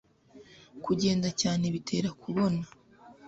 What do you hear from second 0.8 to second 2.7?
kugenda cyane bitera kubona